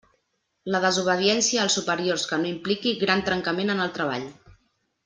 [0.75, 4.29] La desobediència als superiors que no impliqui gran trencament en el treball.